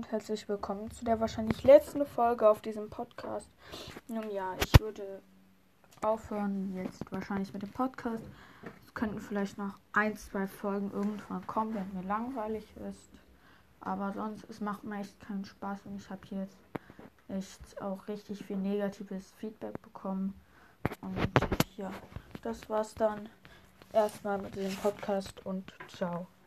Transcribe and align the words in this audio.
und 0.00 0.10
herzlich 0.12 0.48
willkommen 0.48 0.90
zu 0.92 1.04
der 1.04 1.20
wahrscheinlich 1.20 1.62
letzten 1.62 2.06
Folge 2.06 2.48
auf 2.48 2.62
diesem 2.62 2.88
Podcast. 2.88 3.50
Nun 4.08 4.30
ja, 4.30 4.56
ich 4.64 4.80
würde 4.80 5.20
aufhören 6.00 6.74
jetzt 6.74 7.04
wahrscheinlich 7.12 7.52
mit 7.52 7.60
dem 7.60 7.72
Podcast. 7.72 8.24
Es 8.82 8.94
könnten 8.94 9.20
vielleicht 9.20 9.58
noch 9.58 9.74
ein, 9.92 10.16
zwei 10.16 10.46
Folgen 10.46 10.90
irgendwann 10.90 11.46
kommen, 11.46 11.74
wenn 11.74 11.92
mir 11.92 12.08
langweilig 12.08 12.64
ist. 12.88 13.10
Aber 13.82 14.14
sonst, 14.14 14.48
es 14.48 14.62
macht 14.62 14.84
mir 14.84 15.00
echt 15.00 15.20
keinen 15.20 15.44
Spaß 15.44 15.80
und 15.84 15.96
ich 15.96 16.08
habe 16.08 16.26
jetzt 16.30 16.56
echt 17.28 17.82
auch 17.82 18.08
richtig 18.08 18.42
viel 18.42 18.56
negatives 18.56 19.32
Feedback 19.32 19.82
bekommen. 19.82 20.32
Und 21.02 21.28
ja, 21.76 21.90
das 22.40 22.70
war's 22.70 22.94
dann 22.94 23.28
erstmal 23.92 24.38
mit 24.38 24.56
dem 24.56 24.74
Podcast 24.76 25.44
und 25.44 25.70
ciao. 25.88 26.26